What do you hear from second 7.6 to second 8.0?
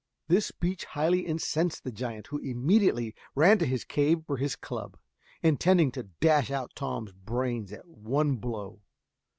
at